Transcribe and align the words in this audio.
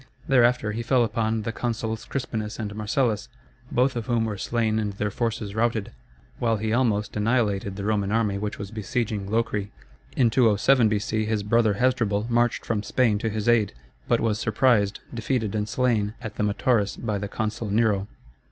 Thereafter, 0.27 0.71
he 0.71 0.81
fell 0.81 1.03
upon 1.03 1.43
the 1.43 1.51
consuls 1.51 2.05
Crispinus 2.05 2.57
and 2.57 2.73
Marcellus, 2.73 3.29
both 3.71 3.95
of 3.95 4.07
whom 4.07 4.25
were 4.25 4.35
slain 4.35 4.79
and 4.79 4.93
their 4.93 5.11
forces 5.11 5.53
routed, 5.53 5.91
while 6.39 6.57
he 6.57 6.73
almost 6.73 7.15
annihilated 7.15 7.75
the 7.75 7.83
Roman 7.83 8.11
army 8.11 8.39
which 8.39 8.57
was 8.57 8.71
besieging 8.71 9.29
Locri. 9.29 9.69
In 10.17 10.31
207 10.31 10.89
B.C. 10.89 11.25
his 11.25 11.43
brother 11.43 11.73
Hasdrubal 11.75 12.25
marched 12.31 12.65
from 12.65 12.81
Spain 12.81 13.19
to 13.19 13.29
his 13.29 13.47
aid, 13.47 13.73
but 14.07 14.19
was 14.19 14.39
surprised, 14.39 15.01
defeated, 15.13 15.53
and 15.53 15.69
slain 15.69 16.15
at 16.19 16.33
the 16.35 16.41
Metaurus 16.41 16.97
by 16.97 17.19
the 17.19 17.27
consul 17.27 17.69
Nero. 17.69 18.07